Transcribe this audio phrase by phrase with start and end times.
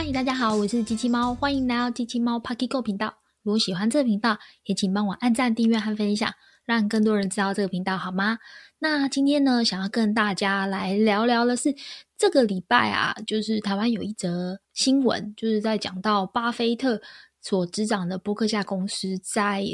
[0.00, 3.12] 嗨，大家好，我是机器猫，欢迎来到机器猫 Pocket Go 频道。
[3.42, 6.32] 如果喜欢这个频道，也请帮我按赞、订阅和分享，
[6.64, 8.38] 让更多人知道这个频道，好吗？
[8.78, 11.74] 那今天呢，想要跟大家来聊聊的是，
[12.16, 17.02] 这个礼拜啊，就是台湾有一则新闻，就是在讲到巴菲特
[17.42, 19.64] 所执掌的波克夏公司在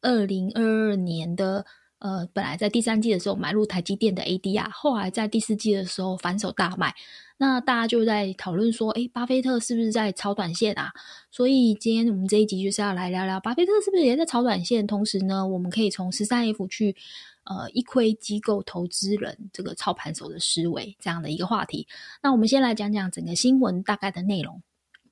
[0.00, 1.66] 二零二二年的。
[1.98, 6.94] 呃，本来在第三季的时候买入台积电的 ADR，后来在第四季的时候反手大卖。
[7.40, 10.90] 那大家就在讨论说，诶，巴菲特是不是在炒短线啊？
[11.30, 14.84] 所以今天我们这一集就是要来聊聊巴菲特是不是也在炒短线。
[14.84, 16.96] 同时呢，我们可以从十三 F 去
[17.44, 21.86] 呃一窥机构投资人这个操盘手的思维这样的一个话题。
[22.20, 24.60] 那我们先来讲讲整个新闻大概的内容。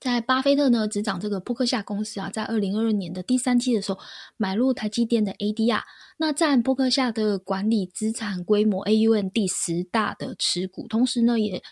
[0.00, 4.00] 在巴菲特呢执掌这个波克夏公司啊，在二零二二年的第三季的时候，
[4.36, 5.82] 买入台积电的 ADR，
[6.18, 11.62] 那占波克夏的管理资产规模 AUM 第十大的持股，同时呢也。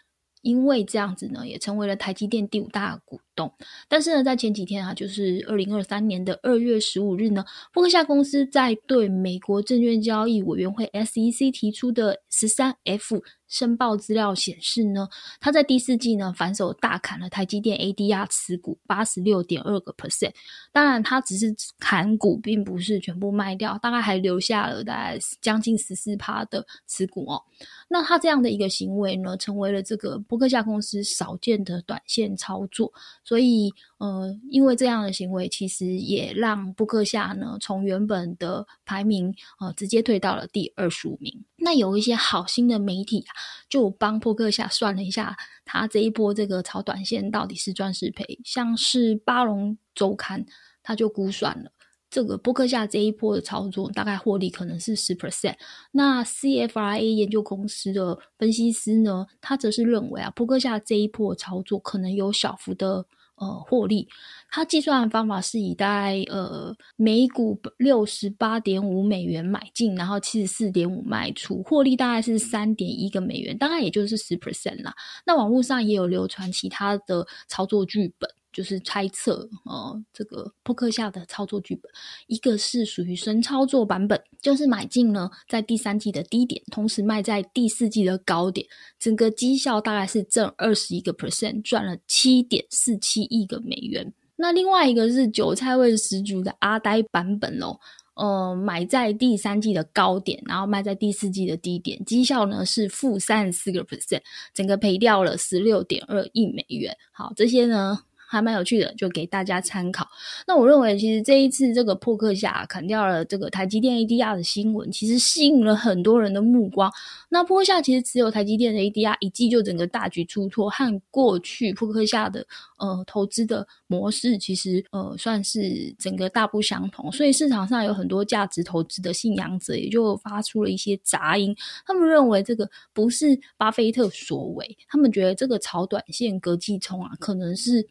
[0.44, 3.52] 因为这样子呢，也成为了台积电第五大股东。
[3.88, 20.32] 但是呢，在前几天啊，就是二零二三年的二月十五日呢，波克夏公司在对美国证券交易委员会 SEC 提出的十三 F 申报资料显示呢，他在第四季呢反手大砍了台积电 ADR 持股八十六点二个 percent。
[20.72, 27.40] 当然，他只是砍股，并不是全部卖掉，大概还留下了大概将近十四趴的持股哦。
[27.88, 32.92] 那他这样的一个行为呢，成为了这个波克夏公司少见的短线操作。
[33.24, 41.44] 所以，呃，因为这样的行为，其实也让布克夏呢从原本的排名呃直接退到了第二十五名。
[41.56, 43.32] 那有一些好心的媒体啊，
[43.68, 48.38] 就帮布克夏算了一下，他这一波这个炒短线到底是赚是赔。
[48.44, 50.44] 像是巴龙周刊，
[50.82, 51.70] 他就估算了。
[52.14, 55.56] 这个波克夏这一波的操作大概获利可能是十 percent。
[55.90, 63.04] 那 CFRA 研究公司的分析师呢，他则是认为啊，波克夏这一波操作可能有小幅的
[63.34, 64.06] 呃获利。
[64.48, 74.94] 他计算的方法是以大概呃每股六十八点五美元买进，然后七十四点五卖出，获利大概是三点一个美元，大概也就是十 percent 啦。
[75.26, 78.30] 那网络上也有流传其他的操作剧本。
[78.54, 81.90] 就是猜测，呃，这个扑克下的操作剧本，
[82.28, 88.64] 一个是属于神操作版本，就是买进呢在第三季的低点，同时卖在第四季的高点，
[89.00, 94.14] 整个绩效大概是挣二十一个 percent，赚了七点四七亿个美元。
[94.36, 97.78] 那另外一个是韭菜味十足的阿呆版本哦，
[98.14, 104.20] 呃，买在第三季的高点，然后卖在第四季的低点，绩效呢是负三十四个 percent，
[104.54, 106.96] 整个赔掉了十六点二亿美元。
[107.12, 107.98] 好，这些呢。
[108.34, 110.06] 还蛮有趣的，就给大家参考。
[110.46, 116.92] 那我认为，其实这一次这个破克下砍掉了这个台积电 ADR 的新闻，其实吸引了很多人的目光。
[117.30, 122.46] 那破克夏其实持有台积电的 ADR 一季就整个大局出错，和过去破克夏的
[122.78, 131.54] 呃投资的模式其实呃算是整个大不相同，所以市场上有很多价值投资的信仰者也就发出了一些杂音，
[131.86, 137.86] 他们认为这个不是巴菲特所为，他们觉得这个炒短线隔季冲啊，可能是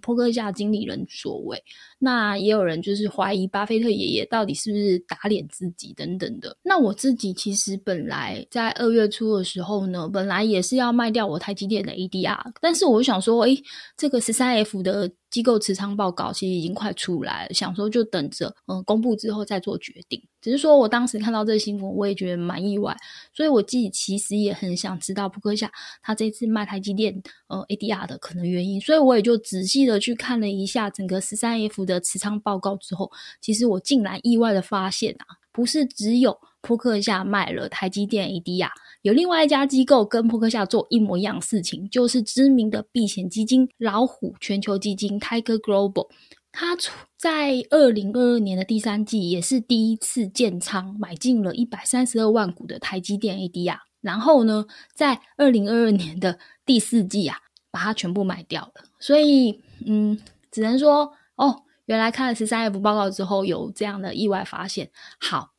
[0.00, 1.62] 扑克夏经理人所为。
[1.98, 6.56] 那也有人就是怀疑巴菲特爷爷到底是不是打脸自己等等的。
[6.62, 13.62] 那我自己其实本来在二月初的时候呢，本来也是要卖掉我台积电的 ADR，但是我想说，诶，
[13.96, 15.10] 这个十三 F 的。
[15.36, 20.18] 机构持仓报告其实已经快出来了，想说就等着，嗯，公布之后再做决定。
[20.40, 22.96] 只是说我当时看到这个新闻，我也觉得蛮意外，
[23.34, 25.70] 所以我自己其实也很想知道扑克夏
[26.00, 38.68] 他这次卖台积电呃 ADR 的可能原因，所以我也就仔细的去看了一下整个十三 F 的持仓报告之后，其实我竟然意外的发现啊，不是只有扑克下卖了台积电 ADR。
[39.02, 46.08] 有另外一家机构跟扑克下做一模一样事情，就是知名的避险基金老虎全球基金 Tiger Global，
[46.50, 46.76] 它
[47.16, 57.38] 在二零二二年的第三季也是第一次建仓买进了一百三十二万股的台积电 ADR，然后呢，在二零二二年的第四季啊，
[57.70, 58.82] 把它全部买掉了。
[58.98, 60.18] 所以，嗯，
[60.50, 64.90] 只能说哦，原来看了十三 F 报告之后有这样的意外发现。
[65.20, 65.52] 好。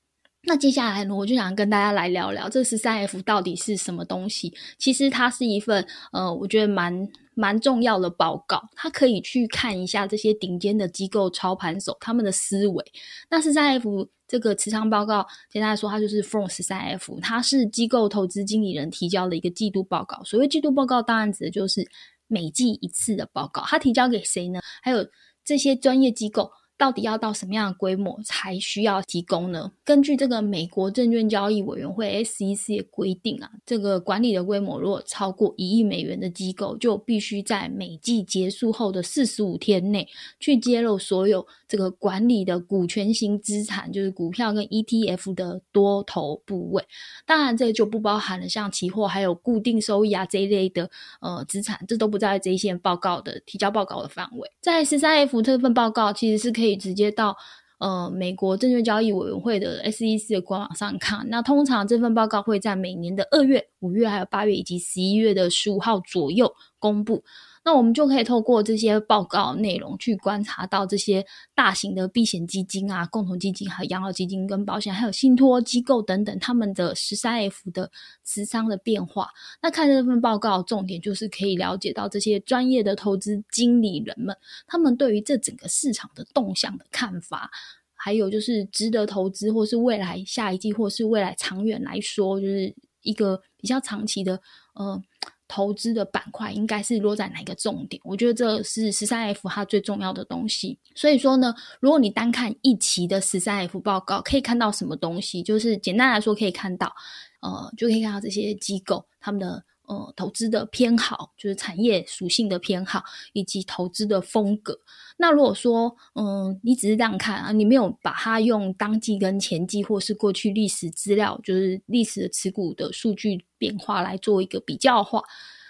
[0.44, 4.54] 那接下来呢，我就想跟大家来聊聊这十三 F 到底是什么东西。
[4.78, 12.86] 其实它是一份呃，我觉得蛮蛮重要的报告，它可以去看一下这些顶尖的机构操盘手他们的思维。
[13.30, 20.24] 那十三 F 这个持仓报告，简单来说，它就是 From 十三 F，它是机构投资经理人提交的一个季度报告。
[20.24, 21.86] 所谓季度报告，当然指的就是
[22.28, 23.64] 每季一次的报告。
[23.66, 24.62] 它提交给谁呢？
[24.82, 25.06] 还有
[25.44, 26.50] 这些专业机构。
[26.78, 29.72] 到底要到什么样的规模才需要提供呢？
[29.84, 40.08] 根据这个美国证券交易委员会 SEC 的规定啊，这个管理的规模如果超过一亿美元的机构，就必须在每季结束后的四十五天内
[40.40, 46.86] 去揭露所有这个管理的股权型资产，就是股票跟 ETF 的多头部位。
[47.26, 50.88] 当然，这就不包含了像期货还有固定收益啊这一类的
[51.22, 54.48] 呃资产，这都不在这一线报告的提交报告的范围。
[54.62, 56.67] 在十三 F 这份报告其实是可以。
[56.68, 57.36] 可以直接到
[57.80, 61.26] 呃美国证券交易委员会的 SEC 的官网上看。
[61.30, 67.24] 那通常这份报告会在每年的二月、五月、还有八月以及十一月的十五号左右公布。
[67.68, 77.92] 那我们就可以透过这些报告内容去观察到这些大型的避险基金啊、共同基金、还有养老基金跟保险，还有信托机构等等，他们的十三 F 的
[78.24, 79.30] 持仓的变化。
[79.62, 84.34] 那看这份报告，重点就是可以了解到这些专业的投资经理人们，
[84.66, 87.52] 他们对于这整个市场的动向的看法，
[87.96, 94.40] 还有就是值得投资，或是未来下一季，或是未来长远来说，就是一个比较长期的，
[94.76, 95.04] 呃。
[95.48, 98.02] 投资的板块应该是落在哪一个重点？
[98.04, 100.78] 我觉得这是十三 F 它最重要的东西。
[100.96, 105.42] 所以说呢，如果你单看一期的十三 F 报告，可以看到什么东西？
[105.42, 106.94] 就是简单来说，可以看到，
[107.42, 113.04] 呃，就可以看到这些机构他们的呃投资的偏好，就是产业属性的偏好，
[113.34, 114.78] 以及投资的风格。
[115.18, 125.24] 那如果说，嗯，你只是这样看啊，你没有把它用当季跟前季或是过去历史资料，就是历史的持股的数据变化来做一个比较的话，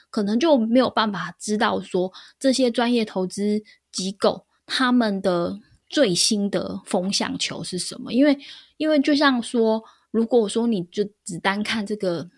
[0.09, 8.11] 可能就没有办法知道说这些专业投资机构他们的最新的风向球是什么。
[8.11, 8.37] 因为，
[8.75, 9.81] 因为就像说，
[10.11, 12.29] 如果说你就只单看这个。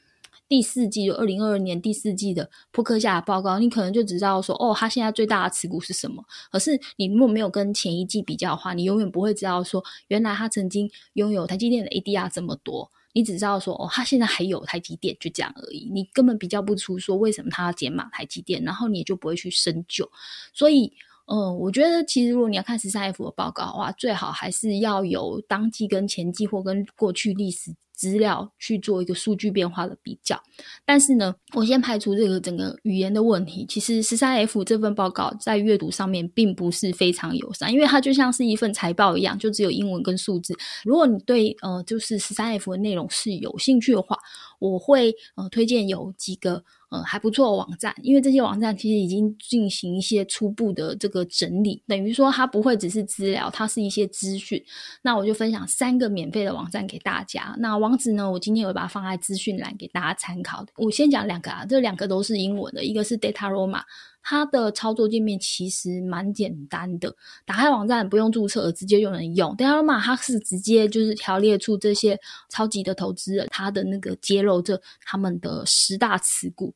[0.49, 6.21] 第四季就二零二二年第四季的扑克夏报告，你可能就只知道说，哦，他现在最大的持股是什么。
[6.51, 12.91] 可是你如果没有跟前一季比较的话，你永远不会知道说，原来他曾经拥有台积电的 ADR 这么多。
[13.13, 15.89] 你只知道说，哦，他现在还有台积电，就这样而已。
[15.91, 20.09] 你根本比较不出说为什么它要减码台积电，然后你也就不会去深究。
[20.53, 20.93] 所以，
[21.25, 27.75] 嗯，我觉得其实如果你要看十三 F 的报告的话，最好还是要有当季跟前季或跟过去历史。
[27.99, 30.41] 资料去做一个数据变化的比较，
[30.85, 33.65] 但是呢，我先排除这个整个语言的问题。
[33.67, 40.55] 其实十三 F 这份报告在阅读上面并不是非常友善，因为它就像是一份财报一样，就只有英文跟数字。
[40.85, 44.17] 如果你对呃就是十三 F 的内容是有兴趣的话，
[44.59, 46.63] 我会呃推荐有几个。
[46.89, 54.59] 呃，还不错的网站，因为这些网站其实已经进行一些初步的这个整理，等于说它不会只是资料，它是一些资讯。
[55.03, 57.55] 那我就分享三个免费的网站给大家。
[57.59, 60.65] 那网址呢，我今天会把它放在资讯栏给大家参考。
[60.77, 63.81] 我先讲两个啊，这两个都是英文的，一个是 DataRoma。
[64.21, 69.55] 它的操作界面其实蛮简单的，打开网站不用注册，直接就能用。
[69.55, 72.19] d a t a r a 它是直接就是条列出这些
[72.49, 76.73] 超级的投资人，他的那个揭露这他们的十大持股，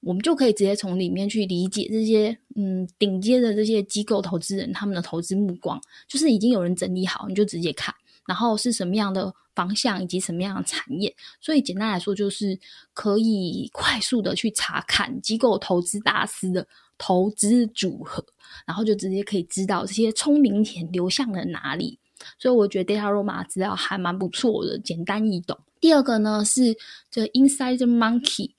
[0.00, 7.94] 我们就可以直接从里面去理解这些嗯顶尖的这些机构投资人他们的投资目光，就是已经有人整理好，你就直接看，
[8.26, 11.14] 然后是什么样的方向以及什么样的产业。
[11.40, 12.58] 所以简单来说，就是
[12.94, 16.66] 可以快速的去查看机构投资大师的。
[16.98, 18.24] 投资组合，
[18.64, 21.98] 然后就直接可以知道这些聪明钱流向了哪里，
[22.38, 25.58] 所以我觉得 DataRoma 资料还蛮不错的，简单易懂。
[25.80, 26.76] 第二个呢是
[27.10, 28.52] 这 Inside Monkey，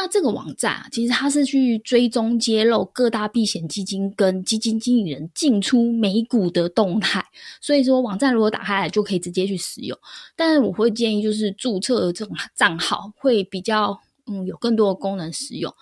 [0.00, 7.20] 那这个网站啊，其实它是去追踪揭露各大避险基金跟基金经理人进出美股的动态，
[7.60, 9.98] 所以说网站如果打开来就可以直接去使用。
[10.36, 15.74] 但是我会建议就是注册这种账号会比较嗯有更多的功能使用。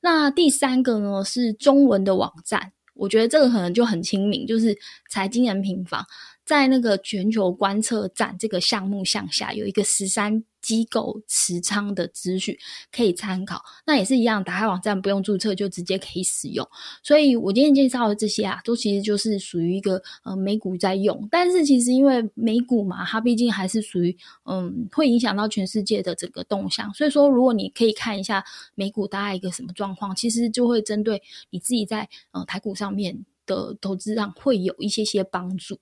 [0.00, 4.78] 那第三个呢是中文的网站，我觉得这个可能就很亲民，就是
[5.10, 6.06] 财经人平房。
[6.44, 12.58] 在那个全球观测站这个项目向下有一个十三机构持仓的资讯
[12.90, 16.68] 可以参考，那也是一样，打开网站不用注册就直接可以使用。
[17.04, 28.44] 所以我今天介绍的这些啊，都其实就是属于一个呃美股在用，但是其实因为美股嘛，它毕竟还是属于嗯会影响到全世界的整个动向，所以说如果你可以看一下
[28.74, 33.24] 美股大概一个什么状况，其实就会针对你自己在呃台股上面。
[33.46, 35.78] 的投资上会有一些些帮助。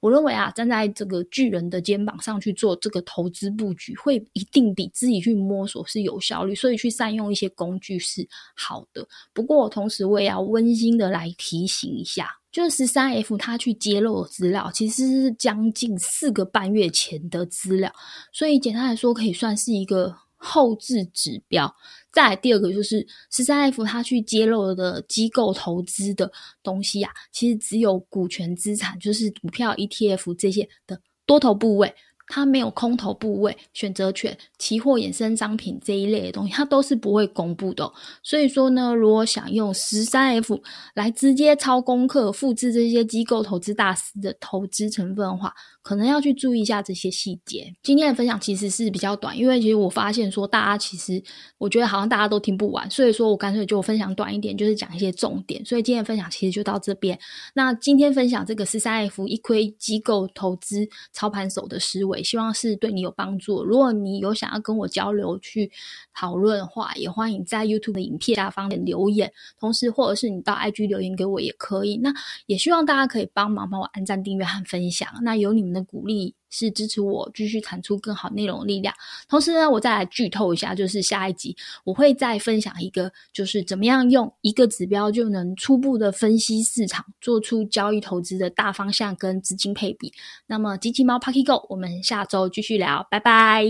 [0.00, 6.54] 我认为啊，站在这个巨人的肩膀上去做这个投资布局，会一定比自己去摸索是有效率。
[6.54, 9.06] 所以去善用一些工具是好的。
[9.32, 17.92] 不过同时我也要温馨的来提醒一下，就是十三 F 他去揭露的资料，其实是将近四个半月前的资料。
[18.32, 20.16] 所以简单来说，可以算是一个。
[20.36, 21.74] 后置指标。
[22.12, 26.30] 再来第二个就是十三 F 它去揭露的机构投资的
[26.62, 31.94] 东西啊，其实只有股权资产，就是股票、ETF 这些的多头部位。
[32.28, 37.88] 它没有空头部位、选择权、期货衍生商品这一类的东西，它都是不会公布的。
[38.20, 40.60] 所以说呢，如果想用十三 F
[40.94, 45.54] 来直接抄功课、复制这些机构投资大师的投资成分的话，
[45.86, 47.72] 可能要去注意一下这些细节。
[47.80, 51.22] 今天的分享其实是比较短，因为其实我发现说大家其实
[51.58, 55.64] 我觉得好像大家都听不完，所以说我干脆就分享短一点，就是讲一些重点。
[55.64, 57.16] 所以今天的分享其实就到这边。
[57.54, 62.20] 那今天分享这个十三 F 一窥机构投资操盘手的思维。
[62.20, 63.62] 希望是对你有帮助。
[63.62, 65.70] 如果你有想要跟我交流、去
[66.16, 69.30] 讨论的话，也欢迎在 YouTube 的影片下方留言。
[69.60, 71.98] 同时，或者是你到 IG 留言给我也可以。
[71.98, 72.12] 那
[72.46, 75.08] 也希望大家可以帮忙帮我按赞、订阅和分享。
[75.22, 76.34] 那有你们的鼓励。
[76.48, 78.94] 是支持我继续产出更好内容的力量。
[79.28, 81.54] 同时呢，我再来剧透一下，就是下一集
[81.84, 90.10] 我会再分享一个，就是怎么样用一个指标就能初步的分析市场，做出交易投资的大方向跟资金配比。
[90.46, 93.66] 那么，机器猫 Pocket Go，我们下周继续聊，拜拜。